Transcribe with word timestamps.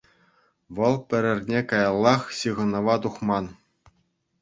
Вӑл 0.75 0.95
пӗр 1.09 1.23
эрне 1.33 1.61
каяллах 1.73 2.23
ҫыхӑнӑва 2.41 2.95
тухман. 3.05 3.45